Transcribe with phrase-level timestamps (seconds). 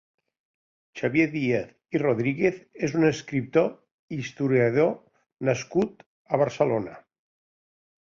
[0.99, 2.57] Xavier Diez i Rodríguez
[2.87, 3.67] és un escriptor
[4.15, 4.89] i historiador
[5.51, 6.01] nascut
[6.35, 6.97] a Barcelona.